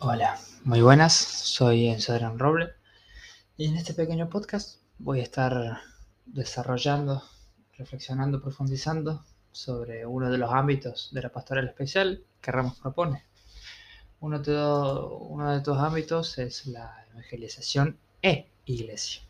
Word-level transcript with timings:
Hola, 0.00 0.38
muy 0.64 0.82
buenas, 0.82 1.14
soy 1.14 1.86
Enzo 1.88 2.18
Roble 2.36 2.72
y 3.56 3.68
en 3.68 3.76
este 3.76 3.94
pequeño 3.94 4.28
podcast 4.28 4.80
voy 4.98 5.20
a 5.20 5.22
estar 5.22 5.78
desarrollando, 6.26 7.22
reflexionando, 7.78 8.42
profundizando 8.42 9.24
sobre 9.52 10.04
uno 10.04 10.30
de 10.30 10.38
los 10.38 10.50
ámbitos 10.52 11.10
de 11.12 11.22
la 11.22 11.30
pastoral 11.30 11.68
especial 11.68 12.24
que 12.40 12.50
Ramos 12.50 12.78
propone. 12.80 13.24
Uno 14.20 14.40
de, 14.40 14.52
uno 14.52 15.52
de 15.52 15.58
estos 15.58 15.78
ámbitos 15.78 16.38
es 16.38 16.66
la 16.66 17.06
evangelización 17.12 17.96
e 18.20 18.50
iglesia. 18.66 19.22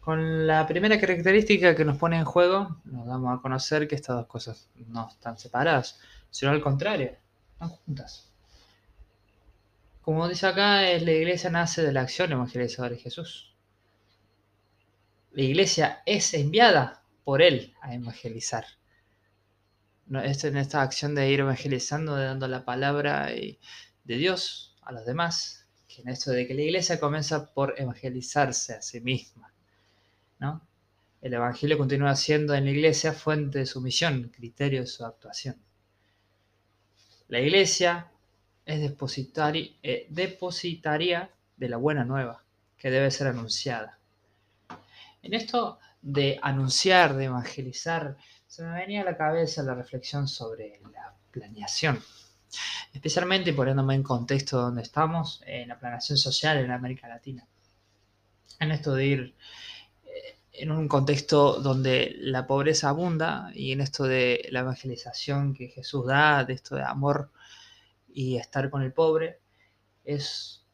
Con 0.00 0.46
la 0.46 0.66
primera 0.66 1.00
característica 1.00 1.74
que 1.74 1.86
nos 1.86 1.96
pone 1.96 2.18
en 2.18 2.24
juego, 2.26 2.80
nos 2.84 3.06
damos 3.06 3.36
a 3.36 3.40
conocer 3.40 3.88
que 3.88 3.94
estas 3.94 4.16
dos 4.16 4.26
cosas 4.26 4.68
no 4.88 5.08
están 5.08 5.38
separadas, 5.38 5.98
sino 6.30 6.52
al 6.52 6.60
contrario, 6.60 7.16
están 7.54 7.70
juntas. 7.70 8.31
Como 10.02 10.28
dice 10.28 10.46
acá, 10.48 10.82
la 10.82 11.12
iglesia 11.12 11.48
nace 11.48 11.80
de 11.82 11.92
la 11.92 12.00
acción 12.00 12.32
evangelizadora 12.32 12.94
de 12.94 13.00
Jesús. 13.00 13.54
La 15.30 15.42
iglesia 15.42 16.02
es 16.04 16.34
enviada 16.34 17.04
por 17.24 17.40
Él 17.40 17.72
a 17.80 17.94
evangelizar. 17.94 18.66
Esto 20.24 20.48
en 20.48 20.56
esta 20.56 20.82
acción 20.82 21.14
de 21.14 21.30
ir 21.30 21.40
evangelizando, 21.40 22.16
de 22.16 22.26
dando 22.26 22.48
la 22.48 22.64
palabra 22.64 23.26
de 23.26 23.58
Dios 24.04 24.76
a 24.82 24.90
los 24.90 25.06
demás, 25.06 25.68
que 25.86 26.02
en 26.02 26.08
esto 26.08 26.32
de 26.32 26.48
que 26.48 26.54
la 26.54 26.62
iglesia 26.62 26.98
comienza 26.98 27.54
por 27.54 27.74
evangelizarse 27.78 28.74
a 28.74 28.82
sí 28.82 29.00
misma. 29.00 29.54
¿no? 30.40 30.66
El 31.20 31.34
evangelio 31.34 31.78
continúa 31.78 32.16
siendo 32.16 32.54
en 32.54 32.64
la 32.64 32.72
iglesia 32.72 33.12
fuente 33.12 33.60
de 33.60 33.66
su 33.66 33.80
misión, 33.80 34.32
criterio 34.34 34.80
de 34.80 34.88
su 34.88 35.04
actuación. 35.04 35.56
La 37.28 37.38
iglesia 37.38 38.11
es 38.64 38.80
eh, 39.82 40.06
depositaria 40.08 41.30
de 41.56 41.68
la 41.68 41.76
buena 41.76 42.04
nueva 42.04 42.42
que 42.78 42.90
debe 42.90 43.10
ser 43.10 43.28
anunciada. 43.28 43.98
En 45.22 45.34
esto 45.34 45.78
de 46.00 46.38
anunciar, 46.42 47.14
de 47.14 47.26
evangelizar, 47.26 48.16
se 48.46 48.64
me 48.64 48.72
venía 48.72 49.02
a 49.02 49.04
la 49.04 49.16
cabeza 49.16 49.62
la 49.62 49.74
reflexión 49.74 50.26
sobre 50.26 50.80
la 50.92 51.14
planeación, 51.30 52.02
especialmente 52.92 53.52
poniéndome 53.52 53.94
en 53.94 54.02
contexto 54.02 54.60
donde 54.60 54.82
estamos, 54.82 55.42
en 55.46 55.68
la 55.68 55.78
planeación 55.78 56.18
social 56.18 56.58
en 56.58 56.70
América 56.70 57.08
Latina. 57.08 57.46
En 58.58 58.72
esto 58.72 58.94
de 58.94 59.06
ir 59.06 59.34
eh, 60.04 60.38
en 60.52 60.70
un 60.70 60.88
contexto 60.88 61.60
donde 61.60 62.16
la 62.18 62.46
pobreza 62.46 62.88
abunda 62.88 63.50
y 63.54 63.72
en 63.72 63.80
esto 63.80 64.04
de 64.04 64.48
la 64.50 64.60
evangelización 64.60 65.54
que 65.54 65.68
Jesús 65.68 66.06
da, 66.06 66.44
de 66.44 66.54
esto 66.54 66.76
de 66.76 66.82
amor 66.82 67.30
y 68.12 68.36
estar 68.36 68.70
con 68.70 68.82
el 68.82 68.92
pobre, 68.92 69.40
es 70.04 70.64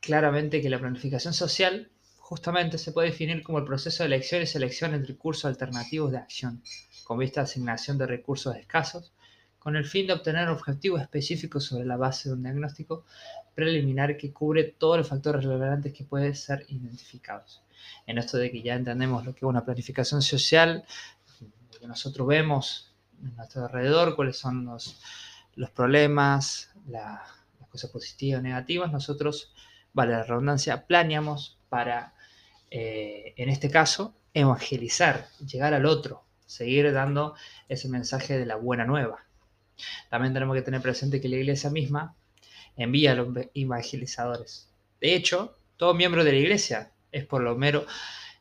claramente 0.00 0.60
que 0.60 0.70
la 0.70 0.78
planificación 0.78 1.34
social 1.34 1.90
justamente 2.18 2.78
se 2.78 2.92
puede 2.92 3.10
definir 3.10 3.42
como 3.42 3.58
el 3.58 3.64
proceso 3.64 4.02
de 4.02 4.08
elección 4.08 4.42
y 4.42 4.46
selección 4.46 4.94
entre 4.94 5.16
cursos 5.16 5.44
alternativos 5.44 6.10
de 6.10 6.18
acción, 6.18 6.62
con 7.04 7.18
vista 7.18 7.40
a 7.40 7.44
asignación 7.44 7.98
de 7.98 8.06
recursos 8.06 8.56
escasos, 8.56 9.12
con 9.58 9.76
el 9.76 9.84
fin 9.84 10.06
de 10.06 10.12
obtener 10.12 10.48
objetivos 10.48 11.00
específicos 11.00 11.64
sobre 11.64 11.84
la 11.84 11.96
base 11.96 12.28
de 12.28 12.34
un 12.34 12.42
diagnóstico 12.42 13.04
preliminar 13.54 14.16
que 14.16 14.32
cubre 14.32 14.64
todos 14.64 14.98
los 14.98 15.08
factores 15.08 15.44
relevantes 15.44 15.92
que 15.92 16.04
pueden 16.04 16.34
ser 16.34 16.64
identificados. 16.68 17.62
En 18.06 18.18
esto 18.18 18.38
de 18.38 18.50
que 18.50 18.62
ya 18.62 18.74
entendemos 18.74 19.24
lo 19.24 19.32
que 19.32 19.38
es 19.38 19.48
una 19.48 19.64
planificación 19.64 20.22
social, 20.22 20.84
lo 21.40 21.78
que 21.80 21.86
nosotros 21.86 22.26
vemos 22.28 22.92
en 23.22 23.34
nuestro 23.34 23.64
alrededor, 23.64 24.14
cuáles 24.14 24.36
son 24.36 24.64
los, 24.64 25.00
los 25.54 25.70
problemas, 25.70 26.70
las 26.88 27.20
cosas 27.70 27.90
positivas 27.90 28.40
o 28.40 28.42
negativas, 28.42 28.92
nosotros, 28.92 29.52
vale 29.92 30.12
la 30.12 30.22
redundancia, 30.22 30.86
planeamos 30.86 31.58
para, 31.68 32.14
eh, 32.70 33.34
en 33.36 33.48
este 33.48 33.70
caso, 33.70 34.14
evangelizar, 34.34 35.28
llegar 35.46 35.74
al 35.74 35.86
otro, 35.86 36.24
seguir 36.46 36.92
dando 36.92 37.34
ese 37.68 37.88
mensaje 37.88 38.38
de 38.38 38.46
la 38.46 38.56
buena 38.56 38.84
nueva. 38.84 39.24
También 40.10 40.32
tenemos 40.32 40.54
que 40.54 40.62
tener 40.62 40.80
presente 40.80 41.20
que 41.20 41.28
la 41.28 41.36
iglesia 41.36 41.70
misma 41.70 42.14
envía 42.76 43.12
a 43.12 43.14
los 43.14 43.28
evangelizadores. 43.54 44.68
De 45.00 45.14
hecho, 45.14 45.58
todo 45.76 45.94
miembro 45.94 46.24
de 46.24 46.32
la 46.32 46.38
iglesia 46.38 46.92
es 47.12 47.24
por 47.24 47.42
lo 47.42 47.56
mero 47.56 47.86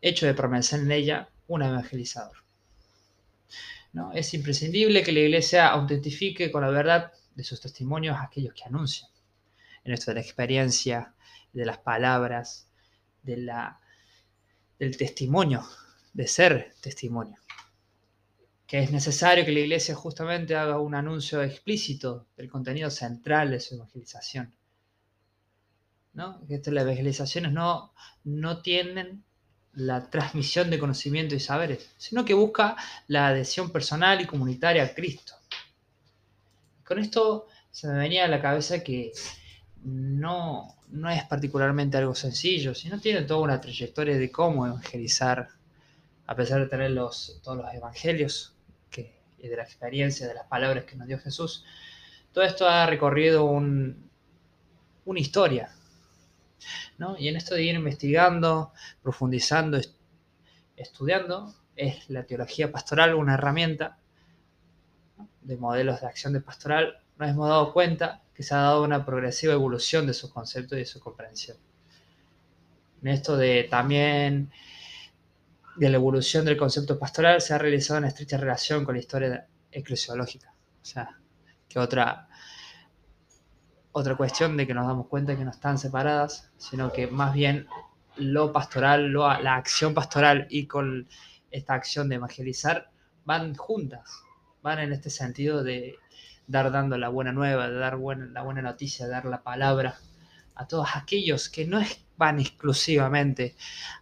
hecho 0.00 0.26
de 0.26 0.34
permanecer 0.34 0.80
en 0.80 0.92
ella 0.92 1.28
un 1.46 1.62
evangelizador. 1.62 2.36
¿No? 3.92 4.12
Es 4.12 4.34
imprescindible 4.34 5.02
que 5.02 5.12
la 5.12 5.20
iglesia 5.20 5.68
autentifique 5.68 6.52
con 6.52 6.62
la 6.62 6.70
verdad 6.70 7.12
de 7.38 7.44
sus 7.44 7.60
testimonios 7.60 8.16
a 8.16 8.24
aquellos 8.24 8.52
que 8.52 8.64
anuncian. 8.64 9.08
En 9.84 9.92
esto 9.92 10.10
de 10.10 10.16
la 10.16 10.20
experiencia, 10.20 11.14
de 11.52 11.64
las 11.64 11.78
palabras, 11.78 12.68
de 13.22 13.36
la, 13.36 13.80
del 14.76 14.96
testimonio, 14.96 15.64
de 16.12 16.26
ser 16.26 16.74
testimonio. 16.80 17.36
Que 18.66 18.80
es 18.80 18.90
necesario 18.90 19.44
que 19.44 19.52
la 19.52 19.60
iglesia 19.60 19.94
justamente 19.94 20.56
haga 20.56 20.80
un 20.80 20.96
anuncio 20.96 21.40
explícito 21.40 22.26
del 22.36 22.50
contenido 22.50 22.90
central 22.90 23.52
de 23.52 23.60
su 23.60 23.76
evangelización. 23.76 24.52
¿no? 26.14 26.44
Que 26.48 26.60
las 26.72 26.82
evangelizaciones 26.82 27.52
no, 27.52 27.94
no 28.24 28.62
tienen 28.62 29.22
la 29.74 30.10
transmisión 30.10 30.70
de 30.70 30.80
conocimiento 30.80 31.36
y 31.36 31.40
saberes, 31.40 31.88
sino 31.98 32.24
que 32.24 32.34
busca 32.34 32.76
la 33.06 33.28
adhesión 33.28 33.70
personal 33.70 34.20
y 34.20 34.26
comunitaria 34.26 34.82
a 34.82 34.92
Cristo. 34.92 35.37
Con 36.88 36.98
esto 37.00 37.48
se 37.70 37.86
me 37.86 37.98
venía 37.98 38.24
a 38.24 38.28
la 38.28 38.40
cabeza 38.40 38.82
que 38.82 39.12
no, 39.84 40.74
no 40.88 41.10
es 41.10 41.22
particularmente 41.24 41.98
algo 41.98 42.14
sencillo, 42.14 42.74
sino 42.74 42.98
tiene 42.98 43.20
toda 43.24 43.40
una 43.40 43.60
trayectoria 43.60 44.16
de 44.16 44.32
cómo 44.32 44.66
evangelizar, 44.66 45.48
a 46.26 46.34
pesar 46.34 46.60
de 46.60 46.66
tener 46.66 46.92
los, 46.92 47.42
todos 47.44 47.58
los 47.58 47.74
evangelios 47.74 48.56
que, 48.88 49.20
y 49.36 49.48
de 49.48 49.56
la 49.58 49.64
experiencia, 49.64 50.26
de 50.26 50.32
las 50.32 50.46
palabras 50.46 50.84
que 50.84 50.96
nos 50.96 51.06
dio 51.06 51.18
Jesús. 51.18 51.62
Todo 52.32 52.44
esto 52.44 52.66
ha 52.66 52.86
recorrido 52.86 53.44
un, 53.44 54.08
una 55.04 55.20
historia. 55.20 55.70
¿no? 56.96 57.18
Y 57.18 57.28
en 57.28 57.36
esto 57.36 57.54
de 57.54 57.64
ir 57.64 57.74
investigando, 57.74 58.72
profundizando, 59.02 59.78
estudiando, 60.74 61.54
es 61.76 62.08
la 62.08 62.24
teología 62.24 62.72
pastoral 62.72 63.14
una 63.14 63.34
herramienta 63.34 63.98
de 65.48 65.56
modelos 65.56 66.02
de 66.02 66.06
acción 66.06 66.34
de 66.34 66.42
pastoral, 66.42 66.98
nos 67.16 67.30
hemos 67.30 67.48
dado 67.48 67.72
cuenta 67.72 68.20
que 68.34 68.42
se 68.42 68.54
ha 68.54 68.58
dado 68.58 68.84
una 68.84 69.04
progresiva 69.04 69.54
evolución 69.54 70.06
de 70.06 70.12
sus 70.12 70.30
conceptos 70.30 70.76
y 70.76 70.80
de 70.82 70.86
su 70.86 71.00
comprensión. 71.00 71.56
En 73.02 73.08
esto 73.08 73.36
de 73.36 73.66
también 73.70 74.50
de 75.76 75.88
la 75.88 75.96
evolución 75.96 76.44
del 76.44 76.58
concepto 76.58 76.98
pastoral 76.98 77.40
se 77.40 77.54
ha 77.54 77.58
realizado 77.58 77.98
una 77.98 78.08
estrecha 78.08 78.36
relación 78.36 78.84
con 78.84 78.94
la 78.94 79.00
historia 79.00 79.46
eclesiológica. 79.72 80.52
O 80.82 80.84
sea, 80.84 81.18
que 81.66 81.78
otra, 81.78 82.28
otra 83.92 84.16
cuestión 84.16 84.56
de 84.56 84.66
que 84.66 84.74
nos 84.74 84.86
damos 84.86 85.06
cuenta 85.06 85.34
que 85.34 85.44
no 85.44 85.50
están 85.50 85.78
separadas, 85.78 86.50
sino 86.58 86.92
que 86.92 87.06
más 87.06 87.32
bien 87.32 87.66
lo 88.16 88.52
pastoral, 88.52 89.14
la 89.14 89.56
acción 89.56 89.94
pastoral 89.94 90.46
y 90.50 90.66
con 90.66 91.08
esta 91.50 91.72
acción 91.72 92.10
de 92.10 92.16
evangelizar 92.16 92.90
van 93.24 93.54
juntas 93.54 94.27
van 94.62 94.78
en 94.78 94.92
este 94.92 95.10
sentido 95.10 95.62
de 95.62 95.96
dar 96.46 96.72
dando 96.72 96.96
la 96.98 97.08
buena 97.08 97.32
nueva, 97.32 97.68
de 97.68 97.76
dar 97.76 97.98
la 97.98 98.42
buena 98.42 98.62
noticia, 98.62 99.06
dar 99.06 99.24
la 99.24 99.42
palabra 99.42 99.98
a 100.54 100.66
todos 100.66 100.88
aquellos 100.94 101.48
que 101.48 101.66
no 101.66 101.80
van 102.16 102.40
exclusivamente 102.40 103.54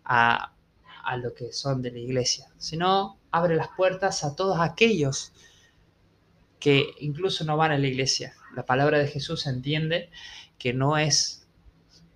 a, 0.04 0.52
a 1.04 1.16
lo 1.16 1.34
que 1.34 1.52
son 1.52 1.82
de 1.82 1.92
la 1.92 1.98
iglesia, 1.98 2.46
sino 2.56 3.18
abre 3.30 3.56
las 3.56 3.68
puertas 3.76 4.24
a 4.24 4.34
todos 4.34 4.58
aquellos 4.60 5.32
que 6.58 6.94
incluso 7.00 7.44
no 7.44 7.56
van 7.56 7.72
a 7.72 7.78
la 7.78 7.86
iglesia. 7.86 8.34
La 8.54 8.64
palabra 8.64 8.98
de 8.98 9.08
Jesús 9.08 9.46
entiende 9.46 10.10
que 10.58 10.72
no 10.72 10.97
es 10.97 11.47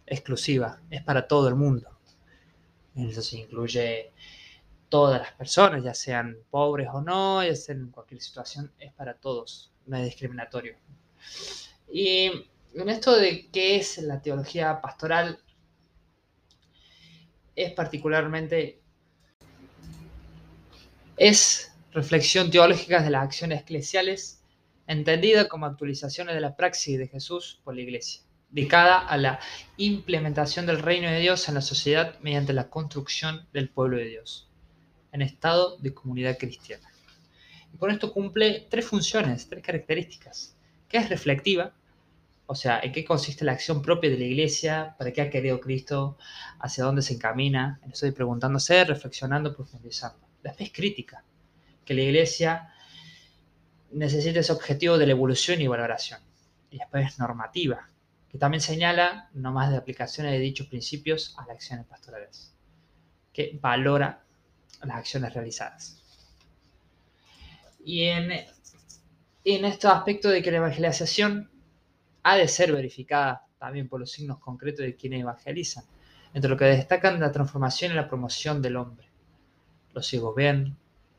exclusiva, 0.07 0.81
es 0.91 1.03
para 1.03 1.29
todo 1.29 1.49
el 1.49 1.55
mundo. 1.55 1.89
Eso 2.97 3.23
se 3.23 3.39
incluye 3.39 4.13
todas 4.91 5.21
las 5.21 5.33
personas, 5.33 5.83
ya 5.83 5.95
sean 5.95 6.37
pobres 6.51 6.89
o 6.93 7.01
no, 7.01 7.43
ya 7.43 7.55
sean 7.55 7.81
en 7.81 7.91
cualquier 7.91 8.21
situación, 8.21 8.71
es 8.79 8.93
para 8.93 9.15
todos, 9.15 9.73
no 9.87 9.97
es 9.97 10.05
discriminatorio. 10.05 10.77
Y 11.91 12.31
en 12.75 12.89
esto 12.89 13.17
de 13.17 13.49
qué 13.51 13.77
es 13.77 13.99
la 13.99 14.21
teología 14.21 14.81
pastoral, 14.83 15.39
es 17.57 17.73
particularmente, 17.73 18.81
es 21.17 21.73
reflexión 21.93 22.51
teológica 22.51 23.03
de 23.03 23.11
las 23.11 23.25
acciones 23.25 23.63
eclesiales, 23.63 24.43
entendida 24.87 25.49
como 25.49 25.67
actualizaciones 25.67 26.35
de 26.35 26.41
la 26.41 26.57
praxis 26.57 26.99
de 26.99 27.07
Jesús 27.07 27.61
por 27.63 27.77
la 27.77 27.83
Iglesia, 27.83 28.23
dedicada 28.51 28.99
a 28.99 29.17
la 29.17 29.39
implementación 29.77 30.67
del 30.67 30.81
reino 30.81 31.09
de 31.09 31.21
Dios 31.21 31.49
en 31.49 31.55
la 31.55 31.61
sociedad 31.61 32.19
mediante 32.21 32.53
la 32.53 32.71
construcción 32.71 33.47
del 33.53 33.69
pueblo 33.69 33.97
de 33.97 34.07
Dios 34.07 34.50
en 35.13 35.23
estado 35.23 35.77
de 35.79 35.93
comunidad 35.95 36.39
cristiana. 36.39 36.89
Y 37.73 37.77
con 37.79 37.91
esto 37.91 38.13
cumple 38.13 38.67
tres 38.71 38.87
funciones, 38.87 39.49
tres 39.49 39.63
características, 39.63 40.57
que 40.89 40.99
es 40.99 41.09
reflectiva, 41.09 41.73
O 42.53 42.57
sea, 42.57 42.81
¿en 42.83 42.91
qué 42.91 43.05
consiste 43.05 43.45
la 43.45 43.53
acción 43.53 43.81
propia 43.81 44.11
de 44.11 44.19
la 44.19 44.25
iglesia? 44.25 44.97
¿Para 44.99 45.13
qué 45.13 45.23
ha 45.23 45.31
querido 45.31 45.61
Cristo? 45.61 46.19
¿Hacia 46.59 46.83
dónde 46.83 47.01
se 47.01 47.15
encamina? 47.15 47.81
Estoy 47.89 48.11
preguntándose, 48.11 48.85
reflexionando, 48.85 49.55
profundizando. 49.55 50.19
Después 50.43 50.73
crítica, 50.73 51.23
que 51.85 51.95
la 51.95 52.01
iglesia 52.01 52.75
necesita 53.93 54.41
ese 54.41 54.53
objetivo 54.53 54.99
de 54.99 55.07
la 55.07 55.13
evolución 55.13 55.61
y 55.61 55.69
valoración. 55.69 56.19
Y 56.73 56.79
después 56.79 57.21
normativa, 57.21 57.89
que 58.29 58.39
también 58.39 58.61
señala 58.61 59.31
no 59.33 59.53
más 59.53 59.71
de 59.71 59.77
aplicaciones 59.77 60.33
de 60.33 60.41
dichos 60.41 60.67
principios 60.67 61.37
a 61.39 61.43
las 61.43 61.51
acciones 61.51 61.87
pastorales, 61.87 62.53
que 63.33 63.61
valora 63.63 64.25
las 64.83 64.97
acciones 64.99 65.35
realizadas. 65.35 66.03
Y 67.85 68.05
en, 68.05 68.31
en 69.45 69.65
estos 69.65 69.91
aspectos 69.91 70.33
de 70.33 70.43
que 70.43 70.51
la 70.51 70.59
evangelización 70.59 71.51
ha 72.23 72.37
de 72.37 72.49
ser 72.49 72.73
verificada 72.73 73.47
también 73.59 73.89
por 73.89 74.01
los 74.01 74.11
signos 74.11 74.39
concretos 74.39 74.85
de 74.85 74.97
quienes 74.97 75.21
evangelizan, 75.21 75.85
entre 76.33 76.51
lo 76.51 76.57
que 76.57 76.65
destacan 76.65 77.21
la 77.21 77.33
transformación 77.33 77.93
y 77.93 77.95
la 77.95 78.09
promoción 78.09 78.63
del 78.63 78.77
hombre. 78.77 79.09
Los 79.93 80.07
ciegos 80.07 80.35
ven, 80.35 80.77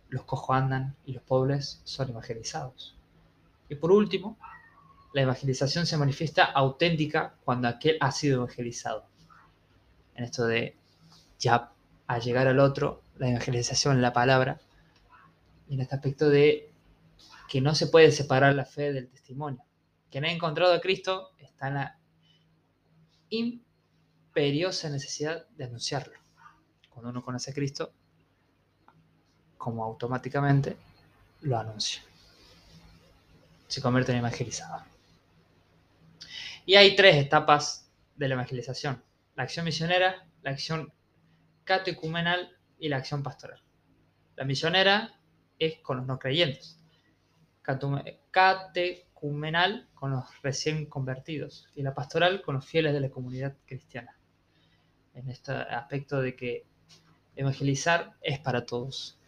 los 0.09 0.23
cojos 0.23 0.55
andan 0.55 0.95
y 1.05 1.13
los 1.13 1.23
pobres 1.23 1.81
son 1.83 2.09
evangelizados. 2.09 2.97
Y 3.69 3.75
por 3.75 3.91
último, 3.91 4.37
la 5.13 5.21
evangelización 5.21 5.85
se 5.85 5.97
manifiesta 5.97 6.45
auténtica 6.45 7.35
cuando 7.43 7.67
aquel 7.67 7.97
ha 7.99 8.11
sido 8.11 8.37
evangelizado. 8.37 9.05
En 10.15 10.23
esto 10.23 10.45
de 10.45 10.77
ya 11.39 11.71
a 12.07 12.19
llegar 12.19 12.47
al 12.47 12.59
otro, 12.59 13.03
la 13.17 13.29
evangelización, 13.29 14.01
la 14.01 14.13
palabra, 14.13 14.59
en 15.69 15.79
este 15.79 15.95
aspecto 15.95 16.29
de 16.29 16.71
que 17.49 17.61
no 17.61 17.75
se 17.75 17.87
puede 17.87 18.11
separar 18.11 18.55
la 18.55 18.65
fe 18.65 18.93
del 18.93 19.09
testimonio. 19.09 19.63
Quien 20.09 20.25
ha 20.25 20.31
encontrado 20.31 20.73
a 20.73 20.81
Cristo 20.81 21.31
está 21.37 21.67
en 21.67 21.73
la 21.75 21.99
imperiosa 23.29 24.89
necesidad 24.89 25.47
de 25.49 25.65
anunciarlo. 25.65 26.13
Cuando 26.89 27.09
uno 27.09 27.23
conoce 27.23 27.51
a 27.51 27.53
Cristo, 27.53 27.93
como 29.57 29.83
automáticamente 29.83 30.75
lo 31.41 31.57
anuncia. 31.57 32.01
Se 33.67 33.81
convierte 33.81 34.11
en 34.11 34.19
evangelizador. 34.19 34.81
Y 36.65 36.75
hay 36.75 36.95
tres 36.95 37.15
etapas 37.15 37.89
de 38.15 38.27
la 38.27 38.33
evangelización. 38.35 39.03
La 39.35 39.43
acción 39.43 39.65
misionera, 39.65 40.27
la 40.41 40.51
acción 40.51 40.93
catecumenal 41.63 42.57
y 42.81 42.89
la 42.89 42.97
acción 42.97 43.23
pastoral. 43.23 43.61
La 44.35 44.43
misionera 44.43 45.21
es 45.59 45.77
con 45.79 45.97
los 45.97 46.07
no 46.07 46.19
creyentes. 46.19 46.83
Catecumenal 48.31 49.87
con 49.93 50.11
los 50.11 50.25
recién 50.41 50.87
convertidos. 50.87 51.69
Y 51.75 51.83
la 51.83 51.93
pastoral 51.93 52.41
con 52.41 52.55
los 52.55 52.65
fieles 52.65 52.93
de 52.93 53.01
la 53.01 53.11
comunidad 53.11 53.55
cristiana. 53.65 54.17
En 55.13 55.29
este 55.29 55.51
aspecto 55.51 56.21
de 56.21 56.35
que 56.35 56.65
evangelizar 57.35 58.15
es 58.21 58.39
para 58.39 58.65
todos. 58.65 59.20